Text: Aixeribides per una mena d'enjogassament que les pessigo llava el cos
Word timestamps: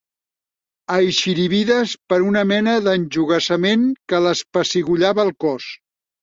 Aixeribides 0.93 1.93
per 2.13 2.19
una 2.29 2.43
mena 2.53 2.73
d'enjogassament 2.87 3.85
que 4.13 4.23
les 4.29 4.43
pessigo 4.59 4.99
llava 5.05 5.27
el 5.29 5.33
cos 5.47 5.71